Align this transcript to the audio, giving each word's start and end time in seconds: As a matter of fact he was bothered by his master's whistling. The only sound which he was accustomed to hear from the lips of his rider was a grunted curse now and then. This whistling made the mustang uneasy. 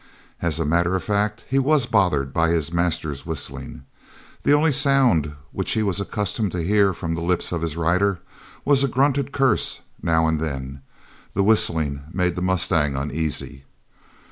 As 0.41 0.59
a 0.59 0.65
matter 0.65 0.95
of 0.95 1.03
fact 1.03 1.45
he 1.47 1.59
was 1.59 1.85
bothered 1.85 2.33
by 2.33 2.49
his 2.49 2.73
master's 2.73 3.23
whistling. 3.23 3.83
The 4.41 4.51
only 4.51 4.71
sound 4.71 5.33
which 5.51 5.73
he 5.73 5.83
was 5.83 5.99
accustomed 5.99 6.51
to 6.53 6.63
hear 6.63 6.91
from 6.91 7.13
the 7.13 7.21
lips 7.21 7.51
of 7.51 7.61
his 7.61 7.77
rider 7.77 8.19
was 8.65 8.83
a 8.83 8.87
grunted 8.87 9.31
curse 9.31 9.81
now 10.01 10.25
and 10.27 10.39
then. 10.39 10.81
This 11.35 11.43
whistling 11.43 12.01
made 12.11 12.35
the 12.35 12.41
mustang 12.41 12.95
uneasy. 12.95 13.63